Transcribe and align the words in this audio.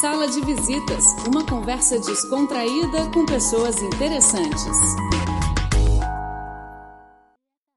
Sala 0.00 0.26
de 0.26 0.40
Visitas, 0.40 1.04
uma 1.28 1.46
conversa 1.46 1.98
descontraída 2.00 3.10
com 3.12 3.24
pessoas 3.24 3.80
interessantes. 3.80 4.76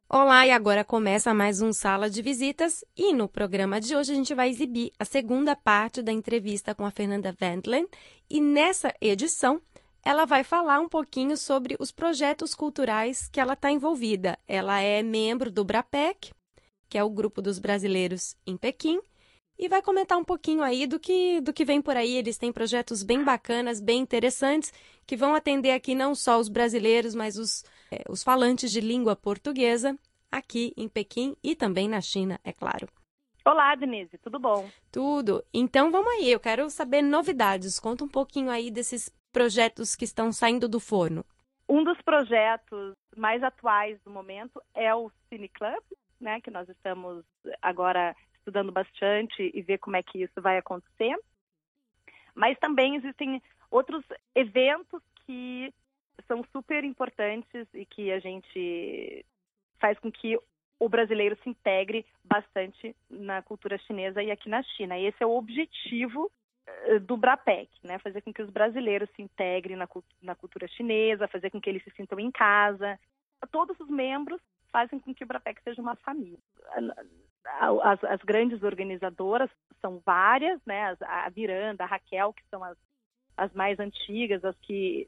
Olá, 0.09 0.47
e 0.47 0.51
agora 0.51 0.83
começa 0.83 1.31
mais 1.33 1.61
um 1.61 1.71
Sala 1.71 2.09
de 2.09 2.21
Visitas 2.23 2.83
e 2.97 3.13
no 3.13 3.27
programa 3.27 3.79
de 3.79 3.95
hoje 3.95 4.13
a 4.13 4.15
gente 4.15 4.33
vai 4.33 4.49
exibir 4.49 4.91
a 4.97 5.05
segunda 5.05 5.55
parte 5.55 6.01
da 6.01 6.11
entrevista 6.11 6.73
com 6.73 6.85
a 6.85 6.91
Fernanda 6.91 7.35
Wendlen 7.39 7.87
e 8.27 8.41
nessa 8.41 8.91
edição 8.99 9.61
ela 10.03 10.25
vai 10.25 10.43
falar 10.43 10.79
um 10.79 10.89
pouquinho 10.89 11.37
sobre 11.37 11.75
os 11.79 11.91
projetos 11.91 12.55
culturais 12.55 13.29
que 13.31 13.39
ela 13.39 13.53
está 13.53 13.71
envolvida. 13.71 14.39
Ela 14.47 14.81
é 14.81 15.03
membro 15.03 15.51
do 15.51 15.63
BRAPEC, 15.63 16.31
que 16.89 16.97
é 16.97 17.03
o 17.03 17.11
grupo 17.11 17.43
dos 17.43 17.59
brasileiros 17.59 18.35
em 18.45 18.57
Pequim, 18.57 18.99
e 19.57 19.67
vai 19.67 19.81
comentar 19.81 20.17
um 20.17 20.23
pouquinho 20.23 20.61
aí 20.61 20.85
do 20.85 20.99
que, 20.99 21.41
do 21.41 21.51
que 21.51 21.65
vem 21.65 21.81
por 21.81 21.97
aí. 21.97 22.15
Eles 22.15 22.37
têm 22.37 22.51
projetos 22.51 23.03
bem 23.03 23.23
bacanas, 23.23 23.81
bem 23.81 23.99
interessantes, 23.99 24.71
que 25.05 25.17
vão 25.17 25.33
atender 25.33 25.71
aqui 25.71 25.95
não 25.95 26.13
só 26.13 26.37
os 26.39 26.49
brasileiros, 26.49 27.15
mas 27.15 27.37
os, 27.37 27.63
é, 27.91 28.03
os 28.09 28.23
falantes 28.23 28.71
de 28.71 28.79
língua 28.79 29.15
portuguesa 29.15 29.97
aqui 30.31 30.73
em 30.77 30.87
Pequim 30.87 31.35
e 31.43 31.55
também 31.55 31.87
na 31.87 32.01
China, 32.01 32.39
é 32.43 32.53
claro. 32.53 32.87
Olá, 33.45 33.73
Denise, 33.75 34.17
tudo 34.17 34.37
bom? 34.39 34.69
Tudo. 34.91 35.43
Então 35.53 35.89
vamos 35.89 36.11
aí, 36.13 36.29
eu 36.29 36.39
quero 36.39 36.69
saber 36.69 37.01
novidades. 37.01 37.79
Conta 37.79 38.03
um 38.03 38.09
pouquinho 38.09 38.51
aí 38.51 38.69
desses 38.69 39.09
projetos 39.31 39.95
que 39.95 40.03
estão 40.03 40.33
saindo 40.33 40.67
do 40.67 40.79
forno? 40.79 41.25
Um 41.69 41.83
dos 41.83 42.01
projetos 42.01 42.93
mais 43.15 43.41
atuais 43.43 43.99
do 44.03 44.11
momento 44.11 44.61
é 44.73 44.93
o 44.93 45.09
Cine 45.29 45.49
Club, 45.49 45.81
né, 46.19 46.41
que 46.41 46.51
nós 46.51 46.67
estamos 46.67 47.23
agora 47.61 48.15
estudando 48.47 48.71
bastante 48.71 49.51
e 49.53 49.61
ver 49.61 49.77
como 49.77 49.97
é 49.97 50.03
que 50.03 50.23
isso 50.23 50.41
vai 50.41 50.57
acontecer. 50.57 51.17
Mas 52.33 52.57
também 52.59 52.95
existem 52.95 53.41
outros 53.69 54.03
eventos 54.33 55.01
que 55.25 55.73
são 56.27 56.43
super 56.51 56.83
importantes 56.83 57.67
e 57.73 57.85
que 57.85 58.11
a 58.11 58.19
gente 58.19 59.25
faz 59.79 59.99
com 59.99 60.09
que 60.09 60.39
o 60.79 60.87
brasileiro 60.87 61.37
se 61.43 61.49
integre 61.49 62.05
bastante 62.23 62.95
na 63.09 63.41
cultura 63.41 63.77
chinesa 63.79 64.23
e 64.23 64.31
aqui 64.31 64.47
na 64.47 64.63
China. 64.63 64.97
E 64.97 65.05
esse 65.05 65.21
é 65.21 65.25
o 65.25 65.35
objetivo 65.35 66.31
eh, 66.65 66.99
do 66.99 67.17
BRAPEC, 67.17 67.69
né? 67.83 67.99
fazer 67.99 68.21
com 68.21 68.31
que 68.31 68.41
os 68.41 68.49
brasileiros 68.49 69.09
se 69.15 69.21
integrem 69.21 69.75
na, 69.75 69.87
na 70.21 70.35
cultura 70.35 70.67
chinesa, 70.67 71.27
fazer 71.27 71.49
com 71.49 71.59
que 71.59 71.69
eles 71.69 71.83
se 71.83 71.91
sintam 71.91 72.19
em 72.19 72.31
casa. 72.31 72.99
Todos 73.51 73.77
os 73.79 73.89
membros 73.89 74.39
fazem 74.71 74.99
com 74.99 75.13
que 75.13 75.23
o 75.23 75.27
BRAPEC 75.27 75.61
seja 75.63 75.81
uma 75.81 75.95
família. 75.95 76.39
As, 77.83 78.03
as 78.03 78.21
grandes 78.21 78.61
organizadoras 78.63 79.49
são 79.81 80.01
várias, 80.05 80.59
né? 80.65 80.95
a 81.01 81.31
Miranda, 81.35 81.83
a 81.83 81.87
Raquel, 81.87 82.33
que 82.33 82.43
são 82.49 82.63
as, 82.63 82.77
as 83.35 83.53
mais 83.53 83.79
antigas, 83.79 84.43
as 84.43 84.57
que 84.59 85.07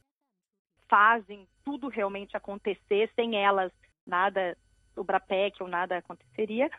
fazem 0.90 1.48
tudo 1.64 1.88
realmente 1.88 2.36
acontecer. 2.36 3.12
Sem 3.16 3.36
elas, 3.36 3.72
nada, 4.06 4.58
o 4.96 5.04
BRAPEC 5.04 5.62
ou 5.62 5.70
nada 5.70 5.98
aconteceria. 5.98 6.70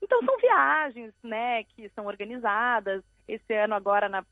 Então 0.00 0.22
são 0.24 0.38
viagens, 0.38 1.12
né, 1.22 1.64
que 1.64 1.88
são 1.90 2.06
organizadas. 2.06 3.02
Esse 3.26 3.52
ano 3.54 3.74
agora 3.74 4.08
na, 4.08 4.24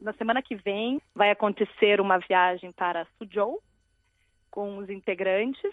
na 0.00 0.12
semana 0.14 0.42
que 0.42 0.54
vem 0.54 1.00
vai 1.14 1.30
acontecer 1.30 2.00
uma 2.00 2.18
viagem 2.18 2.72
para 2.72 3.06
Suzhou 3.18 3.60
com 4.50 4.78
os 4.78 4.90
integrantes, 4.90 5.72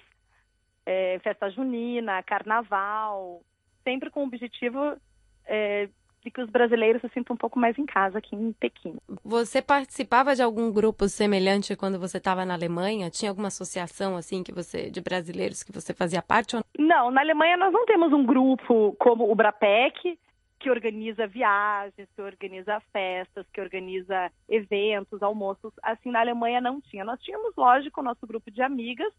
é, 0.85 1.19
festa 1.19 1.49
junina, 1.49 2.21
carnaval, 2.23 3.41
sempre 3.87 4.09
com 4.09 4.19
o 4.19 4.27
objetivo 4.27 4.97
é, 5.45 5.87
de 6.21 6.29
que 6.29 6.41
os 6.41 6.49
brasileiros 6.49 7.01
se 7.01 7.07
sintam 7.13 7.35
um 7.35 7.37
pouco 7.37 7.57
mais 7.57 7.79
em 7.79 7.85
casa 7.85 8.17
aqui 8.17 8.35
em 8.35 8.51
Pequim. 8.51 8.97
Você 9.23 9.61
participava 9.61 10.35
de 10.35 10.41
algum 10.43 10.69
grupo 10.73 11.07
semelhante 11.07 11.73
quando 11.73 11.97
você 11.97 12.17
estava 12.17 12.43
na 12.43 12.53
Alemanha? 12.53 13.09
Tinha 13.09 13.31
alguma 13.31 13.47
associação 13.47 14.17
assim 14.17 14.43
que 14.43 14.51
você 14.51 14.89
de 14.89 14.99
brasileiros 14.99 15.63
que 15.63 15.71
você 15.71 15.93
fazia 15.93 16.21
parte? 16.21 16.57
Ou... 16.57 16.63
Não, 16.77 17.09
na 17.09 17.21
Alemanha 17.21 17.55
nós 17.55 17.71
não 17.71 17.85
temos 17.85 18.11
um 18.11 18.25
grupo 18.25 18.93
como 18.99 19.31
o 19.31 19.35
Brapec 19.35 20.19
que 20.59 20.69
organiza 20.69 21.25
viagens, 21.27 22.09
que 22.13 22.21
organiza 22.21 22.81
festas, 22.91 23.45
que 23.53 23.61
organiza 23.61 24.29
eventos, 24.49 25.23
almoços. 25.23 25.71
Assim 25.81 26.11
na 26.11 26.19
Alemanha 26.19 26.59
não 26.59 26.81
tinha. 26.81 27.05
Nós 27.05 27.21
tínhamos, 27.21 27.53
lógico, 27.55 28.01
o 28.01 28.03
nosso 28.03 28.27
grupo 28.27 28.51
de 28.51 28.61
amigas 28.61 29.13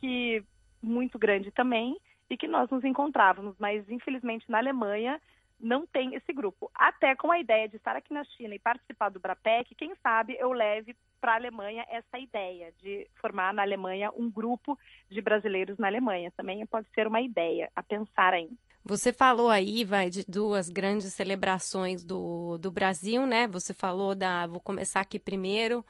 que 0.00 0.42
muito 0.80 1.18
grande 1.18 1.50
também 1.50 1.96
e 2.28 2.36
que 2.36 2.48
nós 2.48 2.70
nos 2.70 2.84
encontrávamos, 2.84 3.54
mas 3.58 3.88
infelizmente 3.88 4.50
na 4.50 4.58
Alemanha 4.58 5.20
não 5.60 5.86
tem 5.86 6.14
esse 6.14 6.32
grupo. 6.32 6.70
Até 6.74 7.14
com 7.14 7.30
a 7.30 7.38
ideia 7.38 7.68
de 7.68 7.76
estar 7.76 7.96
aqui 7.96 8.12
na 8.12 8.24
China 8.24 8.54
e 8.54 8.58
participar 8.58 9.08
do 9.08 9.20
BRAPEC, 9.20 9.74
quem 9.74 9.94
sabe 10.02 10.36
eu 10.38 10.52
leve 10.52 10.96
para 11.20 11.32
a 11.32 11.36
Alemanha 11.36 11.86
essa 11.88 12.18
ideia 12.18 12.72
de 12.82 13.06
formar 13.20 13.54
na 13.54 13.62
Alemanha 13.62 14.10
um 14.16 14.30
grupo 14.30 14.78
de 15.10 15.20
brasileiros 15.22 15.78
na 15.78 15.86
Alemanha. 15.86 16.32
Também 16.36 16.64
pode 16.66 16.86
ser 16.94 17.06
uma 17.06 17.20
ideia 17.20 17.70
a 17.74 17.82
pensar 17.82 18.34
ainda. 18.34 18.54
Você 18.84 19.14
falou 19.14 19.48
aí, 19.48 19.82
vai, 19.82 20.10
de 20.10 20.22
duas 20.28 20.68
grandes 20.68 21.14
celebrações 21.14 22.04
do, 22.04 22.58
do 22.58 22.70
Brasil, 22.70 23.26
né? 23.26 23.48
Você 23.48 23.72
falou 23.72 24.14
da. 24.14 24.46
Vou 24.46 24.60
começar 24.60 25.00
aqui 25.00 25.18
primeiro 25.18 25.82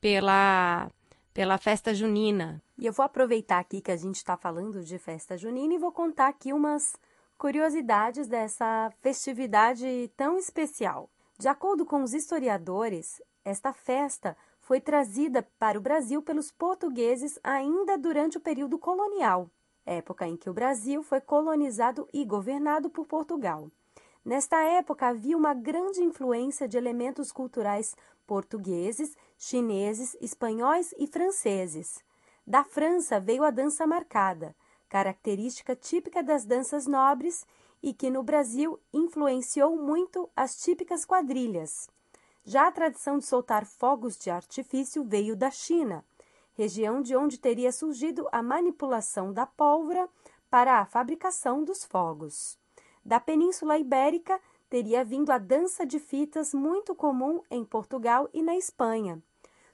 pela, 0.00 0.88
pela 1.36 1.58
festa 1.58 1.92
junina. 1.92 2.62
E 2.78 2.86
eu 2.86 2.94
vou 2.94 3.04
aproveitar 3.04 3.58
aqui 3.58 3.82
que 3.82 3.90
a 3.90 3.96
gente 3.96 4.14
está 4.14 4.38
falando 4.38 4.82
de 4.82 4.98
festa 4.98 5.36
junina 5.36 5.74
e 5.74 5.78
vou 5.78 5.92
contar 5.92 6.28
aqui 6.28 6.50
umas 6.50 6.96
curiosidades 7.36 8.26
dessa 8.26 8.90
festividade 9.02 10.10
tão 10.16 10.38
especial. 10.38 11.10
De 11.38 11.46
acordo 11.46 11.84
com 11.84 12.02
os 12.02 12.14
historiadores, 12.14 13.20
esta 13.44 13.74
festa 13.74 14.34
foi 14.62 14.80
trazida 14.80 15.46
para 15.58 15.76
o 15.78 15.82
Brasil 15.82 16.22
pelos 16.22 16.50
portugueses 16.50 17.38
ainda 17.44 17.98
durante 17.98 18.38
o 18.38 18.40
período 18.40 18.78
colonial, 18.78 19.50
época 19.84 20.26
em 20.26 20.38
que 20.38 20.48
o 20.48 20.54
Brasil 20.54 21.02
foi 21.02 21.20
colonizado 21.20 22.08
e 22.14 22.24
governado 22.24 22.88
por 22.88 23.06
Portugal. 23.06 23.70
Nesta 24.26 24.60
época 24.64 25.06
havia 25.06 25.36
uma 25.36 25.54
grande 25.54 26.02
influência 26.02 26.66
de 26.66 26.76
elementos 26.76 27.30
culturais 27.30 27.94
portugueses, 28.26 29.16
chineses, 29.38 30.16
espanhóis 30.20 30.92
e 30.98 31.06
franceses. 31.06 32.02
Da 32.44 32.64
França 32.64 33.20
veio 33.20 33.44
a 33.44 33.52
dança 33.52 33.86
marcada, 33.86 34.52
característica 34.88 35.76
típica 35.76 36.24
das 36.24 36.44
danças 36.44 36.88
nobres 36.88 37.46
e 37.80 37.94
que 37.94 38.10
no 38.10 38.20
Brasil 38.20 38.80
influenciou 38.92 39.76
muito 39.76 40.28
as 40.34 40.56
típicas 40.56 41.04
quadrilhas. 41.04 41.88
Já 42.44 42.66
a 42.66 42.72
tradição 42.72 43.18
de 43.18 43.26
soltar 43.26 43.64
fogos 43.64 44.18
de 44.18 44.28
artifício 44.28 45.04
veio 45.04 45.36
da 45.36 45.52
China, 45.52 46.04
região 46.54 47.00
de 47.00 47.14
onde 47.14 47.38
teria 47.38 47.70
surgido 47.70 48.26
a 48.32 48.42
manipulação 48.42 49.32
da 49.32 49.46
pólvora 49.46 50.08
para 50.50 50.80
a 50.80 50.84
fabricação 50.84 51.62
dos 51.62 51.84
fogos. 51.84 52.58
Da 53.06 53.20
Península 53.20 53.78
Ibérica 53.78 54.40
teria 54.68 55.04
vindo 55.04 55.30
a 55.30 55.38
dança 55.38 55.86
de 55.86 56.00
fitas 56.00 56.52
muito 56.52 56.92
comum 56.92 57.40
em 57.48 57.64
Portugal 57.64 58.28
e 58.34 58.42
na 58.42 58.56
Espanha. 58.56 59.22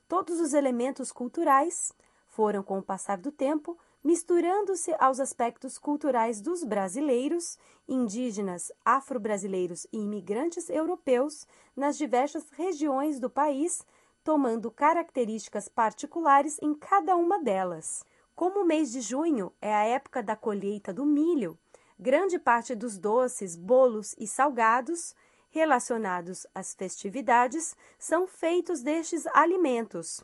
Todos 0.06 0.38
os 0.38 0.53
elementos 0.53 1.10
culturais 1.10 1.94
foram, 2.26 2.62
com 2.62 2.78
o 2.78 2.82
passar 2.82 3.16
do 3.16 3.32
tempo, 3.32 3.78
misturando-se 4.04 4.94
aos 4.98 5.19
aspectos 5.19 5.78
culturais 5.78 6.42
dos 6.42 6.62
brasileiros, 6.62 7.59
indígenas, 7.88 8.71
afro-brasileiros 8.84 9.87
e 9.91 9.97
imigrantes 9.97 10.69
europeus 10.69 11.47
nas 11.75 11.97
diversas 11.97 12.50
regiões 12.50 13.19
do 13.19 13.31
país, 13.31 13.82
tomando 14.22 14.71
características 14.71 15.69
particulares 15.69 16.59
em 16.60 16.75
cada 16.75 17.16
uma 17.16 17.42
delas. 17.42 18.04
Como 18.34 18.60
o 18.60 18.66
mês 18.66 18.92
de 18.92 19.00
junho 19.00 19.50
é 19.59 19.75
a 19.75 19.84
época 19.84 20.22
da 20.22 20.37
colheita 20.37 20.92
do 20.92 21.06
milho, 21.06 21.59
grande 22.03 22.39
parte 22.39 22.75
dos 22.75 22.99
doces, 22.99 23.57
bolos 23.57 24.15
e 24.19 24.27
salgados 24.27 25.15
relacionados 25.51 26.47
às 26.55 26.75
festividades 26.75 27.75
são 27.99 28.27
feitos 28.27 28.83
destes 28.83 29.27
alimentos 29.28 30.22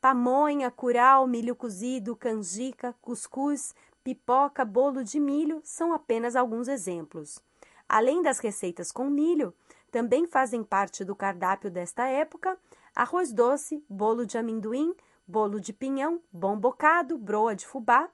pamonha, 0.00 0.70
curau, 0.70 1.26
milho 1.26 1.56
cozido, 1.56 2.14
canjica, 2.14 2.94
cuscuz, 3.02 3.74
pipoca, 4.04 4.64
bolo 4.64 5.02
de 5.02 5.18
milho 5.18 5.60
são 5.64 5.92
apenas 5.92 6.36
alguns 6.36 6.68
exemplos. 6.68 7.40
Além 7.88 8.22
das 8.22 8.38
receitas 8.38 8.92
com 8.92 9.10
milho, 9.10 9.52
também 9.90 10.26
fazem 10.26 10.62
parte 10.62 11.04
do 11.04 11.16
cardápio 11.16 11.70
desta 11.70 12.06
época 12.06 12.56
arroz 12.94 13.32
doce, 13.32 13.84
bolo 13.88 14.26
de 14.26 14.36
amendoim, 14.38 14.94
bolo 15.26 15.60
de 15.60 15.72
pinhão, 15.72 16.20
bom 16.32 16.58
bocado, 16.58 17.16
broa 17.16 17.54
de 17.54 17.66
fubá, 17.66 18.08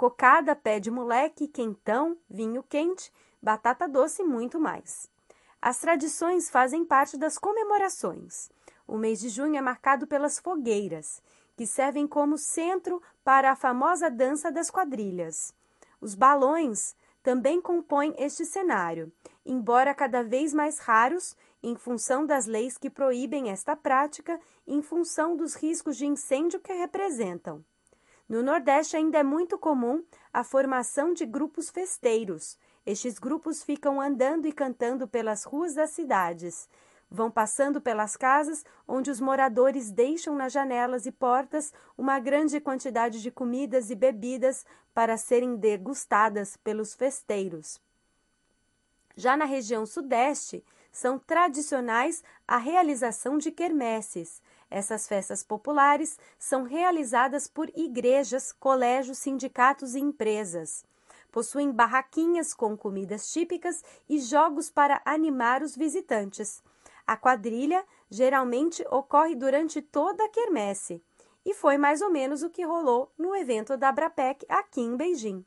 cocada, 0.00 0.56
pé 0.56 0.80
de 0.80 0.90
moleque, 0.90 1.46
quentão, 1.46 2.16
vinho 2.26 2.62
quente, 2.62 3.12
batata 3.42 3.86
doce 3.86 4.22
e 4.22 4.24
muito 4.24 4.58
mais. 4.58 5.06
As 5.60 5.76
tradições 5.76 6.48
fazem 6.48 6.86
parte 6.86 7.18
das 7.18 7.36
comemorações. 7.36 8.50
O 8.88 8.96
mês 8.96 9.20
de 9.20 9.28
junho 9.28 9.56
é 9.56 9.60
marcado 9.60 10.06
pelas 10.06 10.38
fogueiras, 10.38 11.22
que 11.54 11.66
servem 11.66 12.06
como 12.06 12.38
centro 12.38 13.02
para 13.22 13.50
a 13.50 13.54
famosa 13.54 14.10
dança 14.10 14.50
das 14.50 14.70
quadrilhas. 14.70 15.52
Os 16.00 16.14
balões 16.14 16.96
também 17.22 17.60
compõem 17.60 18.14
este 18.16 18.46
cenário, 18.46 19.12
embora 19.44 19.94
cada 19.94 20.22
vez 20.22 20.54
mais 20.54 20.78
raros 20.78 21.36
em 21.62 21.76
função 21.76 22.24
das 22.24 22.46
leis 22.46 22.78
que 22.78 22.88
proíbem 22.88 23.50
esta 23.50 23.76
prática, 23.76 24.40
em 24.66 24.80
função 24.80 25.36
dos 25.36 25.54
riscos 25.54 25.98
de 25.98 26.06
incêndio 26.06 26.58
que 26.58 26.72
representam. 26.72 27.62
No 28.30 28.44
Nordeste 28.44 28.96
ainda 28.96 29.18
é 29.18 29.22
muito 29.24 29.58
comum 29.58 30.04
a 30.32 30.44
formação 30.44 31.12
de 31.12 31.26
grupos 31.26 31.68
festeiros. 31.68 32.56
Estes 32.86 33.18
grupos 33.18 33.60
ficam 33.60 34.00
andando 34.00 34.46
e 34.46 34.52
cantando 34.52 35.08
pelas 35.08 35.42
ruas 35.42 35.74
das 35.74 35.90
cidades. 35.90 36.68
Vão 37.10 37.28
passando 37.28 37.80
pelas 37.80 38.16
casas 38.16 38.64
onde 38.86 39.10
os 39.10 39.20
moradores 39.20 39.90
deixam 39.90 40.36
nas 40.36 40.52
janelas 40.52 41.06
e 41.06 41.10
portas 41.10 41.72
uma 41.98 42.20
grande 42.20 42.60
quantidade 42.60 43.20
de 43.20 43.32
comidas 43.32 43.90
e 43.90 43.96
bebidas 43.96 44.64
para 44.94 45.16
serem 45.16 45.56
degustadas 45.56 46.56
pelos 46.56 46.94
festeiros. 46.94 47.80
Já 49.16 49.36
na 49.36 49.44
região 49.44 49.84
Sudeste, 49.84 50.64
são 50.92 51.18
tradicionais 51.18 52.22
a 52.46 52.58
realização 52.58 53.38
de 53.38 53.50
quermesses. 53.50 54.40
Essas 54.70 55.08
festas 55.08 55.42
populares 55.42 56.16
são 56.38 56.62
realizadas 56.62 57.48
por 57.48 57.68
igrejas, 57.74 58.52
colégios, 58.52 59.18
sindicatos 59.18 59.96
e 59.96 60.00
empresas. 60.00 60.84
Possuem 61.32 61.72
barraquinhas 61.72 62.54
com 62.54 62.76
comidas 62.76 63.32
típicas 63.32 63.82
e 64.08 64.20
jogos 64.20 64.70
para 64.70 65.02
animar 65.04 65.62
os 65.62 65.76
visitantes. 65.76 66.62
A 67.06 67.16
quadrilha 67.16 67.84
geralmente 68.08 68.84
ocorre 68.90 69.34
durante 69.34 69.82
toda 69.82 70.24
a 70.24 70.28
quermesse, 70.28 71.02
e 71.44 71.54
foi 71.54 71.76
mais 71.76 72.00
ou 72.02 72.10
menos 72.10 72.42
o 72.42 72.50
que 72.50 72.64
rolou 72.64 73.10
no 73.18 73.34
evento 73.34 73.76
da 73.76 73.90
Brapec 73.90 74.44
aqui 74.48 74.80
em 74.80 74.96
Beijing. 74.96 75.44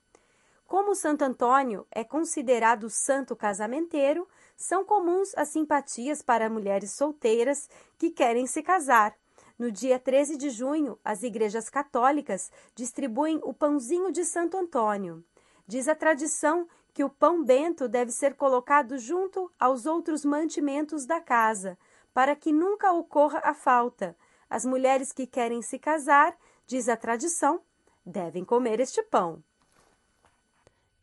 Como 0.65 0.95
Santo 0.95 1.23
Antônio 1.23 1.85
é 1.91 2.03
considerado 2.03 2.89
santo 2.89 3.35
casamenteiro, 3.35 4.27
são 4.63 4.85
comuns 4.85 5.33
as 5.35 5.49
simpatias 5.49 6.21
para 6.21 6.49
mulheres 6.49 6.91
solteiras 6.93 7.69
que 7.97 8.09
querem 8.09 8.47
se 8.47 8.63
casar. 8.63 9.13
No 9.59 9.69
dia 9.69 9.99
13 9.99 10.37
de 10.37 10.49
junho, 10.49 10.97
as 11.03 11.21
igrejas 11.21 11.69
católicas 11.69 12.49
distribuem 12.73 13.41
o 13.43 13.53
pãozinho 13.53 14.09
de 14.09 14.23
Santo 14.23 14.55
Antônio. 14.55 15.21
Diz 15.67 15.89
a 15.89 15.95
tradição 15.95 16.65
que 16.93 17.03
o 17.03 17.09
pão 17.09 17.43
bento 17.43 17.89
deve 17.89 18.13
ser 18.13 18.35
colocado 18.35 18.97
junto 18.97 19.51
aos 19.59 19.85
outros 19.85 20.23
mantimentos 20.23 21.05
da 21.05 21.19
casa, 21.19 21.77
para 22.13 22.33
que 22.33 22.53
nunca 22.53 22.93
ocorra 22.93 23.41
a 23.43 23.53
falta. 23.53 24.15
As 24.49 24.63
mulheres 24.63 25.11
que 25.11 25.27
querem 25.27 25.61
se 25.61 25.77
casar, 25.77 26.37
diz 26.65 26.87
a 26.87 26.95
tradição, 26.95 27.59
devem 28.05 28.45
comer 28.45 28.79
este 28.79 29.03
pão. 29.03 29.43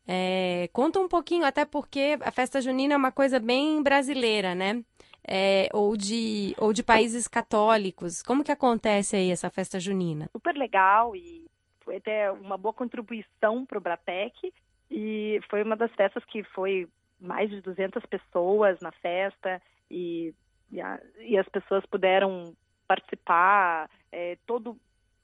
É, 0.07 0.69
conta 0.73 0.99
um 0.99 1.07
pouquinho, 1.07 1.45
até 1.45 1.65
porque 1.65 2.17
a 2.21 2.31
festa 2.31 2.61
junina 2.61 2.93
é 2.93 2.97
uma 2.97 3.11
coisa 3.11 3.39
bem 3.39 3.81
brasileira, 3.81 4.55
né? 4.55 4.83
É, 5.27 5.69
ou, 5.71 5.95
de, 5.95 6.55
ou 6.57 6.73
de 6.73 6.83
países 6.83 7.27
católicos. 7.27 8.23
Como 8.23 8.43
que 8.43 8.51
acontece 8.51 9.15
aí 9.15 9.31
essa 9.31 9.49
festa 9.49 9.79
junina? 9.79 10.29
Super 10.31 10.55
legal 10.55 11.15
e 11.15 11.45
foi 11.81 11.97
até 11.97 12.31
uma 12.31 12.57
boa 12.57 12.73
contribuição 12.73 13.65
para 13.65 13.77
o 13.77 13.81
Brapec. 13.81 14.53
E 14.89 15.39
foi 15.49 15.63
uma 15.63 15.75
das 15.75 15.91
festas 15.93 16.23
que 16.25 16.43
foi 16.43 16.87
mais 17.19 17.49
de 17.49 17.61
200 17.61 18.03
pessoas 18.07 18.79
na 18.81 18.91
festa 18.91 19.61
e, 19.89 20.33
e, 20.71 20.81
a, 20.81 20.99
e 21.19 21.37
as 21.37 21.47
pessoas 21.47 21.85
puderam 21.85 22.53
participar. 22.87 23.89
É, 24.11 24.37
todo, 24.45 24.75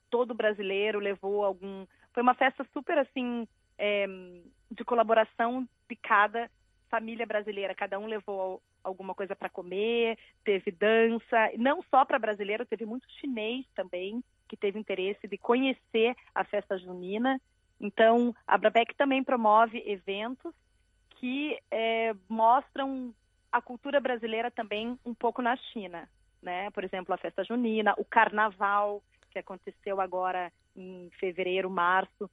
todo 0.08 0.34
brasileiro 0.34 0.98
levou 0.98 1.44
algum. 1.44 1.84
Foi 2.14 2.22
uma 2.22 2.34
festa 2.34 2.64
super 2.72 2.96
assim. 2.98 3.46
É, 3.78 4.06
de 4.70 4.84
colaboração 4.84 5.66
de 5.88 5.96
cada 5.96 6.50
família 6.90 7.26
brasileira. 7.26 7.74
Cada 7.74 7.98
um 7.98 8.06
levou 8.06 8.62
alguma 8.82 9.14
coisa 9.14 9.36
para 9.36 9.48
comer, 9.48 10.18
teve 10.44 10.70
dança, 10.70 11.50
não 11.56 11.82
só 11.90 12.04
para 12.04 12.18
brasileiro, 12.18 12.66
teve 12.66 12.86
muito 12.86 13.06
chinês 13.20 13.66
também 13.74 14.22
que 14.48 14.56
teve 14.56 14.78
interesse 14.78 15.28
de 15.28 15.36
conhecer 15.36 16.16
a 16.34 16.44
festa 16.44 16.78
junina. 16.78 17.40
Então, 17.80 18.34
a 18.46 18.56
Brabec 18.56 18.94
também 18.94 19.22
promove 19.22 19.82
eventos 19.86 20.54
que 21.10 21.58
é, 21.70 22.14
mostram 22.28 23.14
a 23.52 23.60
cultura 23.60 24.00
brasileira 24.00 24.50
também 24.50 24.98
um 25.04 25.14
pouco 25.14 25.42
na 25.42 25.56
China, 25.56 26.08
né? 26.42 26.70
Por 26.70 26.84
exemplo, 26.84 27.14
a 27.14 27.18
festa 27.18 27.44
junina, 27.44 27.94
o 27.98 28.04
carnaval 28.04 29.02
que 29.30 29.38
aconteceu 29.38 30.00
agora 30.00 30.52
em 30.76 31.10
fevereiro, 31.18 31.68
março, 31.68 32.30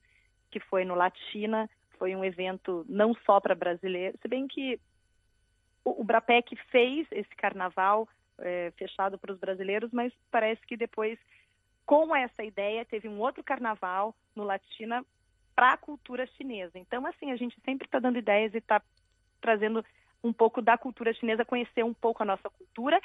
que 0.56 0.60
foi 0.62 0.86
no 0.86 0.96
Latina, 0.96 1.70
foi 2.00 2.16
um 2.16 2.24
evento 2.24 2.86
não 2.88 3.14
só 3.26 3.42
para 3.42 3.54
brasileiros, 3.54 4.18
se 4.22 4.28
bem 4.30 4.48
que 4.48 4.80
o, 5.84 6.02
Brapec 6.02 6.56
fez 6.72 7.06
esse 7.12 7.36
carnaval 7.36 8.08
é, 8.40 8.72
fechado 8.78 9.18
para 9.18 9.34
os 9.34 9.38
brasileiros, 9.38 9.92
mas 9.92 10.14
parece 10.32 10.66
que 10.66 10.78
depois, 10.78 11.20
com 11.86 12.16
essa 12.16 12.42
ideia, 12.42 12.86
teve 12.86 13.10
um 13.10 13.20
outro 13.20 13.44
carnaval 13.44 14.16
no 14.34 14.46
Latina 14.46 15.06
para 15.54 15.74
a 15.74 15.78
cultura 15.78 16.26
chinesa. 16.38 16.80
Então, 16.80 17.06
assim, 17.06 17.34
a 17.34 17.36
gente 17.36 17.58
sempre 17.66 17.86
está 17.86 18.00
dando 18.00 18.18
ideias 18.18 18.54
e 18.54 18.60
está 18.60 18.82
trazendo 19.42 19.84
um 20.24 20.32
pouco 20.32 20.62
da 20.62 20.78
cultura 20.78 21.14
chinesa, 21.14 21.44
conhecer 21.44 21.84
um 21.84 21.94
pouco 21.94 22.24
a 22.24 22.26
nossa 22.26 22.50
cultura 22.50 22.98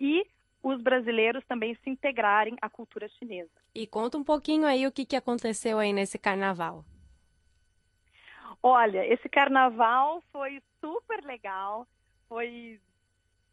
e 0.00 0.26
os 0.60 0.82
brasileiros 0.82 1.44
também 1.46 1.76
se 1.84 1.88
integrarem 1.88 2.56
à 2.60 2.68
cultura 2.68 3.08
chinesa. 3.10 3.50
E 3.72 3.86
conta 3.86 4.18
um 4.18 4.24
pouquinho 4.24 4.66
aí 4.66 4.88
o 4.88 4.92
que, 4.92 5.06
que 5.06 5.14
aconteceu 5.14 5.78
aí 5.78 5.92
nesse 5.92 6.18
carnaval. 6.18 6.84
Olha, 8.62 9.06
esse 9.06 9.28
carnaval 9.28 10.22
foi 10.32 10.60
super 10.80 11.24
legal, 11.24 11.86
foi 12.28 12.80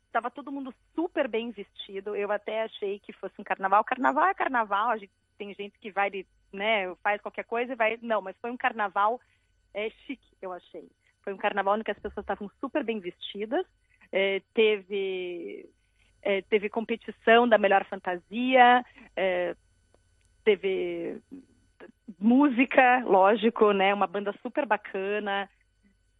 estava 0.07 0.29
todo 0.29 0.51
mundo 0.51 0.73
super 0.94 1.27
bem 1.27 1.50
vestido. 1.51 2.15
Eu 2.15 2.31
até 2.31 2.63
achei 2.63 3.00
que 3.00 3.11
fosse 3.13 3.33
um 3.39 3.44
carnaval. 3.44 3.83
Carnaval 3.83 4.27
é 4.27 4.33
carnaval, 4.33 4.91
a 4.91 4.97
gente 4.97 5.11
tem 5.38 5.53
gente 5.55 5.77
que 5.79 5.91
vai 5.91 6.11
né, 6.51 6.94
faz 7.01 7.19
qualquer 7.19 7.45
coisa 7.45 7.73
e 7.73 7.75
vai. 7.75 7.97
Não, 8.01 8.21
mas 8.21 8.38
foi 8.39 8.51
um 8.51 8.57
carnaval 8.57 9.19
é, 9.73 9.89
chique, 10.05 10.23
eu 10.41 10.53
achei. 10.53 10.88
Foi 11.23 11.33
um 11.33 11.38
carnaval 11.38 11.77
em 11.77 11.83
que 11.83 11.91
as 11.91 11.99
pessoas 11.99 12.23
estavam 12.23 12.49
super 12.59 12.83
bem 12.83 12.99
vestidas, 12.99 13.65
é, 14.11 14.41
teve, 14.53 15.67
é, 16.21 16.41
teve 16.44 16.69
competição 16.69 17.47
da 17.47 17.57
melhor 17.57 17.83
fantasia, 17.85 18.85
é, 19.15 19.56
teve 20.44 21.19
música, 22.23 23.03
lógico, 23.05 23.73
né, 23.73 23.93
uma 23.93 24.07
banda 24.07 24.33
super 24.41 24.65
bacana. 24.65 25.49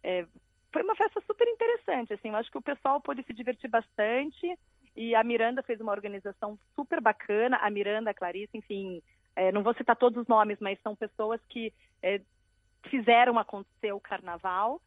É, 0.02 0.26
foi 0.70 0.82
uma 0.82 0.94
festa 0.94 1.20
super 1.26 1.48
interessante, 1.48 2.12
assim, 2.12 2.28
eu 2.28 2.36
acho 2.36 2.50
que 2.50 2.58
o 2.58 2.62
pessoal 2.62 3.00
pôde 3.00 3.22
se 3.22 3.32
divertir 3.32 3.70
bastante 3.70 4.58
e 4.94 5.14
a 5.14 5.24
Miranda 5.24 5.62
fez 5.62 5.80
uma 5.80 5.92
organização 5.92 6.58
super 6.76 7.00
bacana, 7.00 7.56
a 7.56 7.70
Miranda, 7.70 8.10
a 8.10 8.14
Clarice, 8.14 8.56
enfim, 8.56 9.02
é, 9.34 9.50
não 9.50 9.62
vou 9.62 9.74
citar 9.74 9.96
todos 9.96 10.20
os 10.20 10.28
nomes, 10.28 10.58
mas 10.60 10.78
são 10.82 10.94
pessoas 10.94 11.40
que 11.48 11.72
é, 12.02 12.20
fizeram 12.90 13.38
acontecer 13.38 13.92
o 13.92 14.00
carnaval 14.00 14.80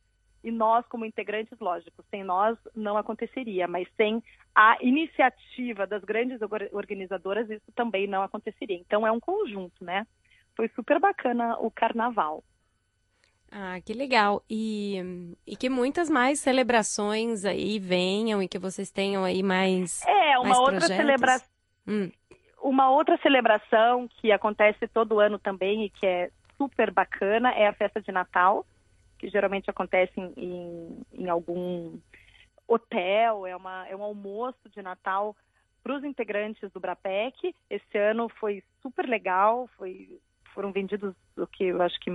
e 0.43 0.51
nós, 0.51 0.85
como 0.87 1.03
integrantes, 1.03 1.59
lógico, 1.59 2.03
sem 2.11 2.23
nós 2.23 2.57
não 2.75 2.95
aconteceria, 2.95 3.67
mas 3.67 3.87
sem 3.97 4.23
a 4.53 4.77
iniciativa 4.81 5.87
das 5.87 6.03
grandes 6.03 6.39
organizadoras, 6.71 7.49
isso 7.49 7.71
também 7.75 8.07
não 8.07 8.21
aconteceria. 8.21 8.77
Então 8.77 9.05
é 9.05 9.11
um 9.11 9.19
conjunto, 9.19 9.83
né? 9.83 10.05
Foi 10.57 10.67
super 10.75 10.99
bacana 10.99 11.57
o 11.59 11.71
carnaval. 11.71 12.43
Ah, 13.49 13.79
que 13.79 13.93
legal. 13.93 14.43
E, 14.49 15.33
e 15.47 15.55
que 15.55 15.69
muitas 15.69 16.09
mais 16.09 16.41
celebrações 16.41 17.45
aí 17.45 17.79
venham 17.79 18.43
e 18.43 18.47
que 18.49 18.59
vocês 18.59 18.91
tenham 18.91 19.23
aí 19.23 19.41
mais. 19.41 20.01
É, 20.05 20.37
uma 20.39 20.49
mais 20.49 20.57
outra 20.57 20.87
celebração. 20.87 21.47
Hum 21.87 22.11
uma 22.61 22.89
outra 22.89 23.17
celebração 23.17 24.07
que 24.07 24.31
acontece 24.31 24.87
todo 24.87 25.19
ano 25.19 25.39
também 25.39 25.85
e 25.85 25.89
que 25.89 26.05
é 26.05 26.29
super 26.57 26.91
bacana 26.91 27.51
é 27.51 27.67
a 27.67 27.73
festa 27.73 28.01
de 28.01 28.11
Natal, 28.11 28.65
que 29.17 29.29
geralmente 29.29 29.69
acontece 29.69 30.13
em, 30.19 30.33
em, 30.35 31.01
em 31.13 31.29
algum 31.29 31.97
hotel, 32.67 33.45
é, 33.45 33.55
uma, 33.55 33.87
é 33.87 33.95
um 33.95 34.03
almoço 34.03 34.69
de 34.69 34.81
Natal 34.81 35.35
para 35.81 35.95
os 35.95 36.03
integrantes 36.03 36.69
do 36.71 36.79
Brapec. 36.79 37.55
Esse 37.69 37.97
ano 37.97 38.27
foi 38.27 38.63
super 38.81 39.07
legal, 39.07 39.69
foi, 39.77 40.19
foram 40.57 40.71
vendidos 40.71 41.13
o 41.37 41.45
que 41.45 41.65
eu 41.65 41.79
acho 41.83 41.99
que 41.99 42.09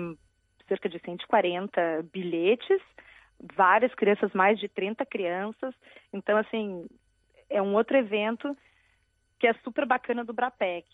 cerca 0.67 0.89
de 0.89 0.99
140 0.99 2.05
bilhetes, 2.13 2.83
várias 3.55 3.95
crianças, 3.95 4.33
mais 4.33 4.59
de 4.59 4.69
30 4.69 5.07
crianças. 5.07 5.73
Então, 6.13 6.37
assim, 6.37 6.85
é 7.49 7.63
um 7.63 7.77
outro 7.77 7.97
evento 7.97 8.57
que 9.39 9.47
é 9.47 9.55
super 9.63 9.87
bacana 9.87 10.25
do 10.25 10.33
Brapec. 10.33 10.85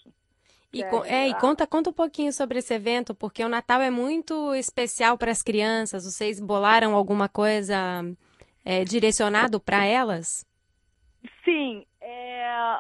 E, 0.74 0.82
é, 0.82 0.90
é, 1.06 1.28
e 1.28 1.34
conta, 1.36 1.66
conta 1.66 1.88
um 1.88 1.92
pouquinho 1.94 2.34
sobre 2.34 2.58
esse 2.58 2.74
evento, 2.74 3.14
porque 3.14 3.42
o 3.42 3.48
Natal 3.48 3.80
é 3.80 3.90
muito 3.90 4.54
especial 4.54 5.16
para 5.16 5.30
as 5.30 5.40
crianças. 5.40 6.04
Vocês 6.04 6.38
bolaram 6.38 6.94
alguma 6.94 7.30
coisa 7.30 8.04
é, 8.62 8.84
direcionado 8.84 9.58
para 9.58 9.86
elas? 9.86 10.46
Sim. 11.46 11.86
É, 11.98 12.78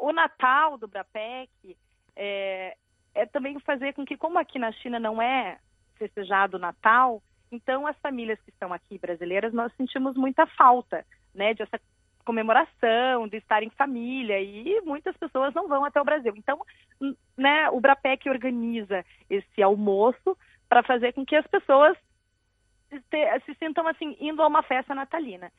o 0.00 0.10
Natal 0.14 0.78
do 0.78 0.88
Brapec 0.88 1.76
é, 2.16 2.74
é 3.14 3.26
também 3.26 3.58
fazer 3.60 3.92
com 3.94 4.04
que, 4.04 4.16
como 4.16 4.38
aqui 4.38 4.58
na 4.58 4.72
China 4.72 4.98
não 4.98 5.20
é 5.20 5.58
festejado 5.96 6.56
o 6.56 6.60
Natal, 6.60 7.22
então 7.52 7.86
as 7.86 7.98
famílias 7.98 8.40
que 8.42 8.50
estão 8.50 8.72
aqui 8.72 8.98
brasileiras, 8.98 9.52
nós 9.52 9.72
sentimos 9.76 10.16
muita 10.16 10.46
falta 10.46 11.04
né, 11.34 11.54
dessa 11.54 11.80
comemoração, 12.24 13.26
de 13.26 13.38
estar 13.38 13.62
em 13.62 13.70
família, 13.70 14.40
e 14.40 14.80
muitas 14.82 15.16
pessoas 15.16 15.52
não 15.54 15.66
vão 15.66 15.84
até 15.84 16.00
o 16.00 16.04
Brasil. 16.04 16.32
Então, 16.36 16.60
né, 17.36 17.68
o 17.70 17.80
Brapec 17.80 18.28
organiza 18.28 19.04
esse 19.28 19.62
almoço 19.62 20.36
para 20.68 20.82
fazer 20.82 21.12
com 21.12 21.24
que 21.24 21.34
as 21.34 21.46
pessoas 21.46 21.96
se 23.44 23.54
sintam 23.54 23.86
assim 23.86 24.16
indo 24.20 24.42
a 24.42 24.46
uma 24.46 24.62
festa 24.62 24.94
natalina. 24.94 25.50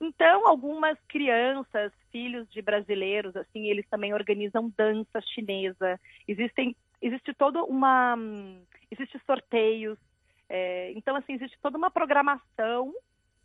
Então, 0.00 0.46
algumas 0.46 0.98
crianças, 1.08 1.90
filhos 2.12 2.48
de 2.50 2.60
brasileiros, 2.60 3.34
assim, 3.34 3.66
eles 3.66 3.88
também 3.88 4.12
organizam 4.12 4.72
dança 4.76 5.20
chinesa. 5.34 5.98
Existem, 6.28 6.76
existe 7.00 7.32
toda 7.34 7.62
uma, 7.64 8.16
existe 8.90 9.20
sorteios. 9.26 9.98
É, 10.48 10.92
então, 10.92 11.16
assim, 11.16 11.34
existe 11.34 11.58
toda 11.60 11.76
uma 11.76 11.90
programação, 11.90 12.94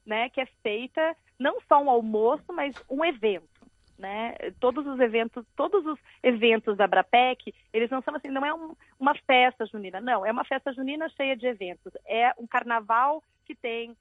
né, 0.05 0.29
que 0.29 0.41
é 0.41 0.45
feita 0.61 1.15
não 1.39 1.59
só 1.61 1.81
um 1.81 1.89
almoço, 1.89 2.45
mas 2.53 2.75
um 2.89 3.03
evento. 3.03 3.49
Né? 3.97 4.35
Todos 4.59 4.85
os 4.87 4.99
eventos, 4.99 5.45
todos 5.55 5.85
os 5.85 5.99
eventos 6.23 6.75
da 6.75 6.87
Brapec, 6.87 7.53
eles 7.71 7.89
não 7.91 8.01
são 8.01 8.15
assim, 8.15 8.29
não 8.29 8.43
é 8.43 8.51
um, 8.51 8.75
uma 8.99 9.13
festa 9.13 9.63
junina, 9.67 10.01
não, 10.01 10.25
é 10.25 10.31
uma 10.31 10.43
festa 10.43 10.73
junina 10.73 11.07
cheia 11.09 11.37
de 11.37 11.45
eventos. 11.45 11.93
É 12.05 12.33
um 12.39 12.47
carnaval 12.47 13.23
que 13.45 13.53
tem 13.53 13.95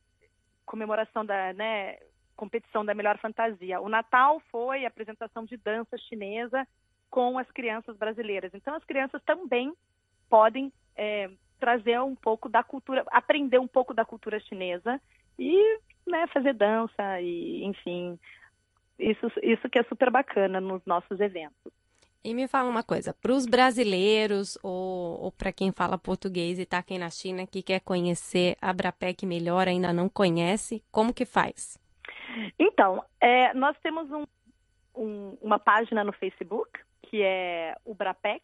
comemoração 0.64 1.24
da, 1.24 1.52
né, 1.52 1.98
competição 2.34 2.82
da 2.82 2.94
melhor 2.94 3.18
fantasia. 3.18 3.80
O 3.80 3.88
Natal 3.90 4.40
foi 4.50 4.86
a 4.86 4.88
apresentação 4.88 5.44
de 5.44 5.58
dança 5.58 5.98
chinesa 5.98 6.66
com 7.10 7.38
as 7.38 7.50
crianças 7.50 7.96
brasileiras. 7.96 8.52
Então, 8.54 8.74
as 8.74 8.84
crianças 8.84 9.20
também 9.24 9.72
podem 10.28 10.72
é, 10.96 11.30
trazer 11.58 12.00
um 12.00 12.14
pouco 12.14 12.48
da 12.48 12.62
cultura, 12.62 13.04
aprender 13.10 13.58
um 13.58 13.68
pouco 13.68 13.92
da 13.92 14.04
cultura 14.04 14.40
chinesa 14.40 15.00
e 15.38 15.78
né, 16.06 16.26
fazer 16.28 16.54
dança 16.54 17.20
e, 17.20 17.64
enfim, 17.64 18.18
isso, 18.98 19.26
isso 19.42 19.68
que 19.68 19.78
é 19.78 19.82
super 19.84 20.10
bacana 20.10 20.60
nos 20.60 20.84
nossos 20.86 21.20
eventos. 21.20 21.72
E 22.22 22.34
me 22.34 22.46
fala 22.46 22.68
uma 22.68 22.82
coisa, 22.82 23.14
para 23.14 23.32
os 23.32 23.46
brasileiros 23.46 24.58
ou, 24.62 25.22
ou 25.22 25.32
para 25.32 25.52
quem 25.52 25.72
fala 25.72 25.96
português 25.96 26.58
e 26.58 26.62
está 26.62 26.78
aqui 26.78 26.98
na 26.98 27.08
China 27.08 27.46
que 27.46 27.62
quer 27.62 27.80
conhecer 27.80 28.56
a 28.60 28.74
Brapec 28.74 29.24
melhor, 29.24 29.66
ainda 29.66 29.90
não 29.90 30.06
conhece, 30.06 30.84
como 30.92 31.14
que 31.14 31.24
faz? 31.24 31.78
Então, 32.58 33.02
é, 33.18 33.54
nós 33.54 33.74
temos 33.82 34.10
um, 34.10 34.24
um, 34.94 35.38
uma 35.40 35.58
página 35.58 36.04
no 36.04 36.12
Facebook, 36.12 36.70
que 37.10 37.22
é 37.22 37.76
o 37.84 37.94
Brapec. 37.94 38.42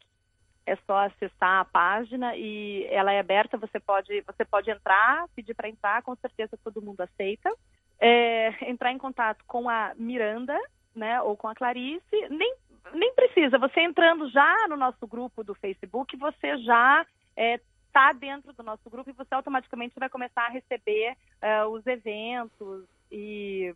É 0.66 0.74
só 0.84 1.06
acessar 1.06 1.60
a 1.60 1.64
página 1.64 2.34
e 2.36 2.84
ela 2.90 3.12
é 3.12 3.20
aberta, 3.20 3.56
você 3.56 3.78
pode, 3.78 4.20
você 4.22 4.44
pode 4.44 4.68
entrar, 4.68 5.28
pedir 5.36 5.54
para 5.54 5.68
entrar, 5.68 6.02
com 6.02 6.16
certeza 6.16 6.58
todo 6.62 6.82
mundo 6.82 7.00
aceita. 7.00 7.52
É, 8.00 8.52
entrar 8.68 8.90
em 8.90 8.98
contato 8.98 9.44
com 9.46 9.70
a 9.70 9.92
Miranda, 9.94 10.58
né, 10.94 11.22
ou 11.22 11.36
com 11.36 11.46
a 11.46 11.54
Clarice, 11.54 12.28
nem, 12.28 12.54
nem 12.92 13.14
precisa, 13.14 13.58
você 13.58 13.80
entrando 13.80 14.28
já 14.28 14.66
no 14.68 14.76
nosso 14.76 15.06
grupo 15.06 15.44
do 15.44 15.54
Facebook, 15.54 16.16
você 16.16 16.58
já 16.58 17.06
está 17.36 18.10
é, 18.10 18.14
dentro 18.14 18.52
do 18.52 18.62
nosso 18.62 18.90
grupo 18.90 19.08
e 19.08 19.14
você 19.14 19.34
automaticamente 19.34 19.94
vai 19.98 20.10
começar 20.10 20.46
a 20.46 20.50
receber 20.50 21.16
uh, 21.42 21.68
os 21.68 21.86
eventos, 21.86 22.84
e, 23.10 23.74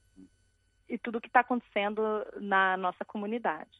e 0.88 0.98
tudo 0.98 1.20
que 1.20 1.28
está 1.28 1.40
acontecendo 1.40 2.02
na 2.40 2.76
nossa 2.76 3.04
comunidade. 3.04 3.70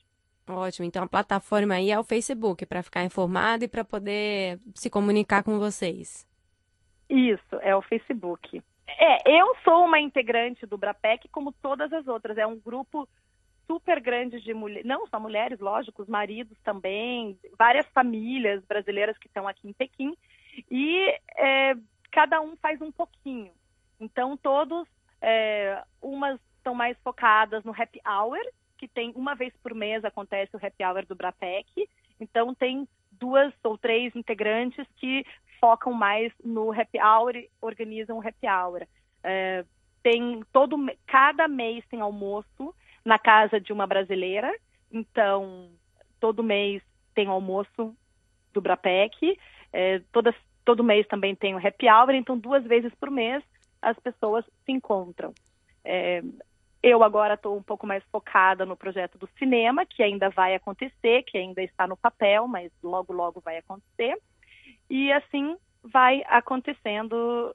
Ótimo, 0.49 0.87
então 0.87 1.05
a 1.05 1.09
plataforma 1.09 1.75
aí 1.75 1.91
é 1.91 1.99
o 1.99 2.05
Facebook 2.05 2.67
para 2.67 2.83
ficar 2.83 3.05
informado 3.05 3.65
e 3.65 3.69
para 3.69 3.85
poder 3.85 4.59
se 4.75 4.91
comunicar 4.91 5.43
com 5.45 5.59
vocês. 5.59 6.27
Isso, 7.09 7.57
é 7.61 7.75
o 7.75 7.83
Facebook. 7.83 8.63
É, 8.87 9.39
eu 9.39 9.55
sou 9.65 9.85
uma 9.85 10.01
integrante 10.01 10.67
do 10.67 10.77
Brapec, 10.77 11.29
como 11.29 11.53
todas 11.53 11.93
as 11.93 12.07
outras. 12.09 12.37
É 12.37 12.47
um 12.47 12.59
grupo 12.59 13.09
super 13.67 14.01
grande 14.01 14.41
de 14.41 14.53
mulheres, 14.53 14.85
não 14.85 15.07
só 15.07 15.21
mulheres, 15.21 15.61
lógico, 15.61 16.03
os 16.03 16.09
maridos 16.09 16.59
também, 16.65 17.39
várias 17.57 17.87
famílias 17.95 18.65
brasileiras 18.65 19.17
que 19.17 19.29
estão 19.29 19.47
aqui 19.47 19.69
em 19.69 19.73
Pequim, 19.73 20.17
e 20.69 21.07
é, 21.37 21.75
cada 22.11 22.41
um 22.41 22.57
faz 22.57 22.81
um 22.83 22.91
pouquinho. 22.91 23.53
Então, 24.01 24.37
todos 24.37 24.89
é, 25.21 25.83
umas 26.03 26.41
estão 26.57 26.75
mais 26.75 26.99
focadas 26.99 27.65
no 27.65 27.73
happy 27.73 28.01
hour, 28.07 28.39
que 28.81 28.89
tem 28.89 29.13
uma 29.15 29.35
vez 29.35 29.53
por 29.63 29.75
mês 29.75 30.03
acontece 30.07 30.57
o 30.57 30.67
happy 30.67 30.83
hour 30.83 31.05
do 31.05 31.15
Brapec. 31.15 31.87
Então 32.19 32.55
tem 32.55 32.89
duas 33.13 33.53
ou 33.63 33.77
três 33.77 34.17
integrantes 34.17 34.87
que 34.97 35.23
focam 35.61 35.93
mais 35.93 36.33
no 36.43 36.73
happy 36.73 36.99
hour 36.99 37.37
e 37.37 37.51
organizam 37.61 38.17
o 38.17 38.27
happy 38.27 38.49
hour. 38.49 38.87
É, 39.23 39.67
tem 40.03 40.43
todo 40.51 40.79
cada 41.07 41.47
mês 41.47 41.85
tem 41.91 42.01
almoço 42.01 42.75
na 43.05 43.19
casa 43.19 43.61
de 43.61 43.71
uma 43.71 43.87
brasileira. 43.87 44.51
Então 44.91 45.69
todo 46.19 46.43
mês 46.43 46.83
tem 47.15 47.27
almoço 47.27 47.95
do 48.55 48.63
Brapec. 48.63 49.39
É, 49.75 50.01
todas, 50.11 50.35
todo 50.65 50.83
mês 50.83 51.07
também 51.07 51.37
tem 51.37 51.55
o 51.55 51.59
happy 51.59 51.87
hour. 51.87 52.15
Então 52.15 52.39
duas 52.39 52.65
vezes 52.65 52.95
por 52.95 53.11
mês 53.11 53.45
as 53.83 53.99
pessoas 53.99 54.43
se 54.65 54.73
encontram. 54.73 55.35
É, 55.85 56.23
eu 56.83 57.03
agora 57.03 57.35
estou 57.35 57.57
um 57.57 57.63
pouco 57.63 57.87
mais 57.87 58.03
focada 58.11 58.65
no 58.65 58.77
projeto 58.77 59.19
do 59.19 59.29
cinema, 59.39 59.85
que 59.85 60.03
ainda 60.03 60.31
vai 60.31 60.55
acontecer, 60.55 61.23
que 61.25 61.37
ainda 61.37 61.63
está 61.63 61.87
no 61.87 61.97
papel, 61.97 62.49
mas 62.49 62.73
logo, 62.83 63.13
logo 63.13 63.41
vai 63.41 63.59
acontecer. 63.59 64.19
E 64.89 65.13
assim 65.13 65.57
vai 65.83 66.23
acontecendo, 66.27 67.55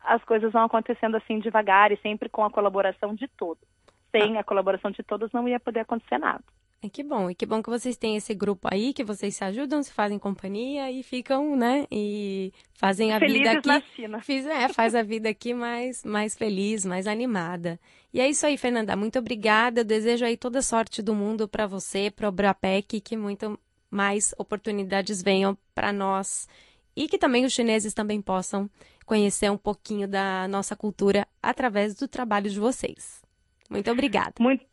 as 0.00 0.22
coisas 0.24 0.52
vão 0.52 0.64
acontecendo 0.64 1.16
assim 1.16 1.38
devagar 1.38 1.92
e 1.92 1.96
sempre 1.98 2.28
com 2.28 2.44
a 2.44 2.50
colaboração 2.50 3.14
de 3.14 3.26
todos. 3.28 3.64
Sem 4.10 4.36
ah. 4.36 4.40
a 4.40 4.44
colaboração 4.44 4.90
de 4.90 5.02
todos 5.02 5.32
não 5.32 5.48
ia 5.48 5.58
poder 5.58 5.80
acontecer 5.80 6.18
nada. 6.18 6.44
Que 6.88 7.02
bom, 7.02 7.30
e 7.30 7.34
que 7.34 7.46
bom 7.46 7.62
que 7.62 7.70
vocês 7.70 7.96
têm 7.96 8.16
esse 8.16 8.34
grupo 8.34 8.68
aí, 8.70 8.92
que 8.92 9.04
vocês 9.04 9.36
se 9.36 9.44
ajudam, 9.44 9.82
se 9.82 9.92
fazem 9.92 10.18
companhia 10.18 10.90
e 10.90 11.02
ficam, 11.02 11.56
né? 11.56 11.86
E 11.90 12.52
fazem 12.74 13.12
a 13.12 13.18
Felizes 13.18 13.38
vida 13.38 13.58
aqui. 13.58 13.68
Na 13.68 13.80
China. 13.80 14.20
Fiz, 14.20 14.46
é, 14.46 14.68
faz 14.68 14.94
a 14.94 15.02
vida 15.02 15.28
aqui 15.28 15.54
mais, 15.54 16.04
mais 16.04 16.34
feliz, 16.34 16.84
mais 16.84 17.06
animada. 17.06 17.78
E 18.12 18.20
é 18.20 18.28
isso 18.28 18.46
aí, 18.46 18.56
Fernanda. 18.56 18.96
Muito 18.96 19.18
obrigada. 19.18 19.80
Eu 19.80 19.84
desejo 19.84 20.24
aí 20.24 20.36
toda 20.36 20.62
sorte 20.62 21.02
do 21.02 21.14
mundo 21.14 21.48
para 21.48 21.66
você, 21.66 22.10
para 22.10 22.28
o 22.28 22.32
Brapec, 22.32 23.00
que 23.00 23.16
muito 23.16 23.58
mais 23.90 24.34
oportunidades 24.38 25.22
venham 25.22 25.56
para 25.74 25.92
nós 25.92 26.48
e 26.94 27.06
que 27.06 27.18
também 27.18 27.44
os 27.44 27.52
chineses 27.52 27.92
também 27.92 28.20
possam 28.22 28.70
conhecer 29.04 29.50
um 29.50 29.56
pouquinho 29.56 30.08
da 30.08 30.48
nossa 30.48 30.74
cultura 30.74 31.28
através 31.42 31.94
do 31.94 32.08
trabalho 32.08 32.50
de 32.50 32.58
vocês. 32.58 33.22
Muito 33.70 33.90
obrigada. 33.90 34.34
Muito 34.40 34.64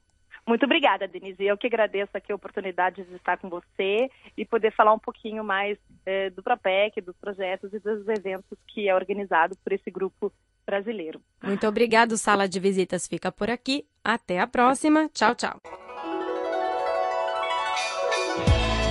muito 0.46 0.66
obrigada, 0.66 1.08
Denise. 1.08 1.44
Eu 1.44 1.58
que 1.58 1.68
agradeço 1.68 2.12
aqui 2.16 2.32
a 2.32 2.36
oportunidade 2.36 3.04
de 3.04 3.16
estar 3.16 3.38
com 3.38 3.50
você 3.50 4.10
e 4.38 4.46
poder 4.46 4.72
falar 4.74 4.94
um 4.94 5.00
pouquinho 5.00 5.44
mais 5.44 5.78
eh, 6.06 6.30
do 6.32 6.44
PROPEC, 6.44 7.00
dos 7.02 7.16
projetos 7.16 7.74
e 7.74 7.80
dos 7.80 8.08
eventos 8.10 8.58
que 8.68 8.90
é 8.90 8.96
organizado 8.96 9.56
por 9.64 9.72
esse 9.72 9.90
grupo 9.90 10.34
brasileiro. 10.66 11.22
Muito 11.42 11.66
obrigado. 11.66 12.18
Sala 12.18 12.48
de 12.48 12.60
Visitas 12.60 13.08
fica 13.08 13.32
por 13.32 13.50
aqui. 13.50 13.86
Até 14.04 14.40
a 14.40 14.48
próxima. 14.48 15.10
Tchau, 15.14 15.34
tchau. 15.34 15.62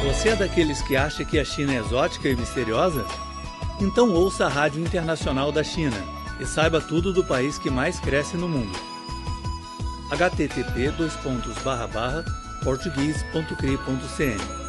Você 0.04 0.30
é 0.30 0.36
daqueles 0.36 0.82
que 0.82 0.96
acha 0.96 1.24
que 1.24 1.38
a 1.38 1.44
China 1.44 1.74
é 1.74 1.76
exótica 1.76 2.28
e 2.28 2.34
misteriosa? 2.34 3.04
Então 3.80 4.12
ouça 4.14 4.46
a 4.46 4.48
Rádio 4.48 4.80
Internacional 4.80 5.52
da 5.52 5.62
China 5.62 5.96
e 6.40 6.46
saiba 6.46 6.80
tudo 6.80 7.12
do 7.12 7.24
país 7.24 7.58
que 7.58 7.70
mais 7.70 8.00
cresce 8.00 8.36
no 8.36 8.48
mundo 8.48 8.91
http 10.12 10.92
português.cri.cn 12.62 14.61